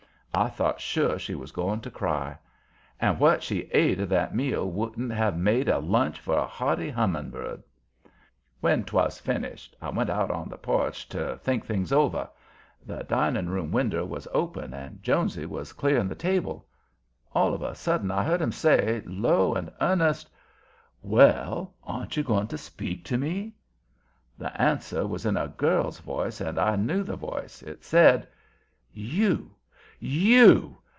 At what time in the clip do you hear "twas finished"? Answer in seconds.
8.85-9.75